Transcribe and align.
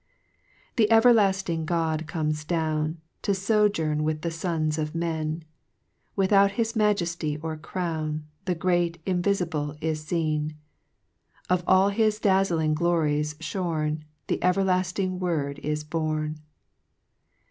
2 0.77 0.77
The 0.77 0.87
everlafting 0.89 1.63
God 1.67 2.07
comes 2.07 2.43
down, 2.43 2.97
To 3.21 3.35
fojourn 3.35 4.01
with 4.03 4.23
the 4.23 4.31
fons 4.31 4.79
of 4.79 4.95
men; 4.95 5.43
Without 6.15 6.53
his 6.53 6.73
majefty 6.73 7.37
or 7.43 7.55
crown 7.55 8.25
The 8.45 8.55
great 8.55 8.97
Iuviiible 9.05 9.77
is 9.79 10.03
fcen; 10.03 10.55
Of 11.51 11.63
all 11.67 11.89
his 11.89 12.19
dazzling 12.19 12.73
glories 12.73 13.35
morn, 13.53 14.03
The 14.25 14.39
everlafting 14.39 15.19
YY 15.19 15.21
ord 15.21 15.59
is 15.59 15.83
bom! 15.83 16.37